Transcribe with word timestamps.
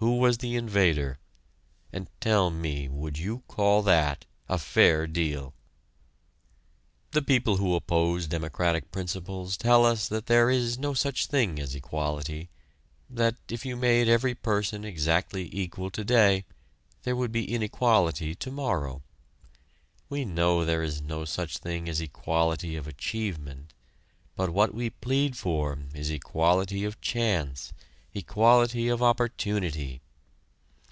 Who 0.00 0.16
was 0.16 0.38
the 0.38 0.56
invader? 0.56 1.18
and, 1.92 2.08
tell 2.22 2.48
me, 2.48 2.88
would 2.88 3.18
you 3.18 3.40
call 3.48 3.82
that 3.82 4.24
a 4.48 4.56
fair 4.56 5.06
deal? 5.06 5.52
The 7.10 7.20
people 7.20 7.58
who 7.58 7.74
oppose 7.74 8.26
democratic 8.26 8.90
principles 8.90 9.58
tell 9.58 9.84
us 9.84 10.08
that 10.08 10.24
there 10.24 10.48
is 10.48 10.78
no 10.78 10.94
such 10.94 11.26
thing 11.26 11.58
as 11.60 11.74
equality 11.74 12.48
that, 13.10 13.36
if 13.50 13.66
you 13.66 13.76
made 13.76 14.08
every 14.08 14.34
person 14.34 14.86
exactly 14.86 15.46
equal 15.54 15.90
today, 15.90 16.46
there 17.02 17.14
would 17.16 17.30
be 17.30 17.52
inequality 17.54 18.34
tomorrow. 18.34 19.02
We 20.08 20.24
know 20.24 20.64
there 20.64 20.82
is 20.82 21.02
no 21.02 21.26
such 21.26 21.58
thing 21.58 21.90
as 21.90 22.00
equality 22.00 22.74
of 22.74 22.88
achievement, 22.88 23.74
but 24.34 24.48
what 24.48 24.72
we 24.72 24.88
plead 24.88 25.36
for 25.36 25.78
is 25.92 26.08
equality 26.08 26.86
of 26.86 27.02
chance, 27.02 27.74
equality 28.12 28.88
of 28.88 29.00
opportunity. 29.00 30.00